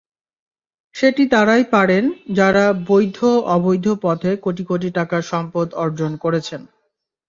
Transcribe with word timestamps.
সেটি 0.95 1.23
তাঁরাই 1.27 1.63
পারেন, 1.73 2.03
যাঁরা 2.31 2.65
বৈধ-অবৈধ 2.87 3.85
পথে 4.03 4.31
কোটি 4.43 4.63
কোটি 4.65 4.89
টাকার 4.97 5.23
সম্পদ 5.31 5.67
অর্জন 5.83 6.11
করেছেন। 6.23 6.61